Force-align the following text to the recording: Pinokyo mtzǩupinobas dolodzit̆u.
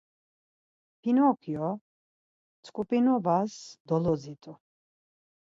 Pinokyo 1.01 1.65
mtzǩupinobas 1.75 3.53
dolodzit̆u. 3.87 4.53